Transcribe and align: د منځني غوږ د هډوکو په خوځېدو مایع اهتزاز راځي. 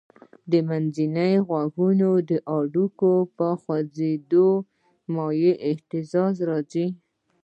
د 0.51 0.51
منځني 0.67 1.33
غوږ 1.47 1.77
د 2.29 2.31
هډوکو 2.51 3.13
په 3.37 3.47
خوځېدو 3.61 4.47
مایع 5.15 5.53
اهتزاز 5.71 6.35
راځي. 6.49 6.87